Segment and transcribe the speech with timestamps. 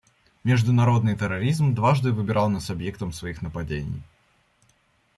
[0.43, 4.01] Международный терроризм дважды выбирал нас объектом своих нападений.